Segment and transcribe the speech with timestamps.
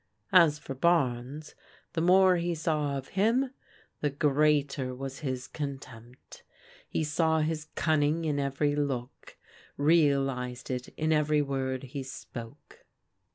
[0.33, 1.53] As for Barnes,
[1.93, 3.51] the more he saw of him,
[3.99, 6.43] the greater was ELEANOR AND PEGGY DEFIANT 203 his contempt.
[6.89, 9.37] He saw his cunning in every look,
[9.77, 12.83] real ized it in every word he spoke.